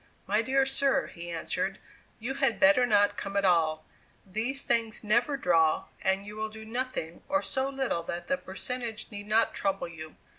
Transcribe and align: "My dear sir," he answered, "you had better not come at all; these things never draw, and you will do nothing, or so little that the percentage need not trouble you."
"My 0.25 0.41
dear 0.41 0.65
sir," 0.65 1.05
he 1.13 1.29
answered, 1.29 1.77
"you 2.17 2.33
had 2.33 2.59
better 2.59 2.87
not 2.87 3.17
come 3.17 3.37
at 3.37 3.45
all; 3.45 3.85
these 4.25 4.63
things 4.63 5.03
never 5.03 5.37
draw, 5.37 5.89
and 6.01 6.25
you 6.25 6.35
will 6.35 6.49
do 6.49 6.65
nothing, 6.65 7.21
or 7.29 7.43
so 7.43 7.69
little 7.69 8.01
that 8.05 8.25
the 8.25 8.35
percentage 8.37 9.11
need 9.11 9.27
not 9.27 9.53
trouble 9.53 9.87
you." 9.87 10.15